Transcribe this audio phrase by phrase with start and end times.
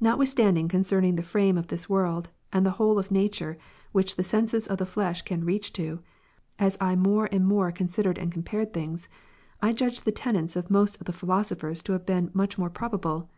[0.00, 3.58] Notwithstanding, concerning the frame of this world, and the whole of nature,
[3.92, 6.00] which the senses of the flesh can reach to,
[6.58, 9.10] as I more and more considered and compared things,
[9.60, 12.90] I judged the tenets of most of the j^hiloso^^hers to have been much more j^ro
[12.92, 13.28] bable.